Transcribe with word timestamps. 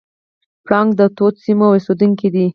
پړانګ 0.65 0.89
د 0.99 1.01
تودو 1.17 1.41
سیمو 1.43 1.65
اوسېدونکی 1.71 2.27
دی. 2.35 2.45